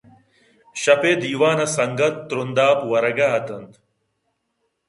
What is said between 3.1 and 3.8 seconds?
ءَ اِت اَنت